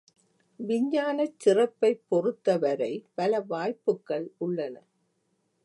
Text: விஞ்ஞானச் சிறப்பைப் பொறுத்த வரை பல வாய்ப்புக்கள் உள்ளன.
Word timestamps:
விஞ்ஞானச் 0.59 1.39
சிறப்பைப் 1.39 2.03
பொறுத்த 2.07 2.57
வரை 2.57 2.91
பல 3.15 3.41
வாய்ப்புக்கள் 3.49 4.27
உள்ளன. 4.37 4.75